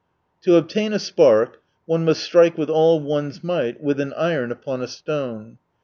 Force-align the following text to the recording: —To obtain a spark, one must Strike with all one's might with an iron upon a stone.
—To 0.45 0.55
obtain 0.55 0.93
a 0.93 0.97
spark, 0.97 1.61
one 1.85 2.03
must 2.03 2.23
Strike 2.23 2.57
with 2.57 2.71
all 2.71 2.99
one's 2.99 3.43
might 3.43 3.83
with 3.83 3.99
an 3.99 4.13
iron 4.13 4.51
upon 4.51 4.81
a 4.81 4.87
stone. 4.87 5.59